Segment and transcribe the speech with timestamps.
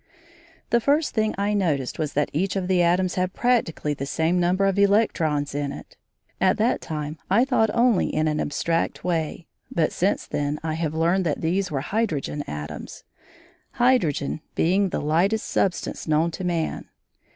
[0.71, 4.39] The first thing I noticed was that each of the atoms had practically the same
[4.39, 5.95] number of electrons in it.
[6.41, 10.95] At that time I thought only in an abstract way, but since then I have
[10.95, 13.03] learned that these were hydrogen atoms;
[13.73, 16.89] hydrogen being the lightest substance known to man.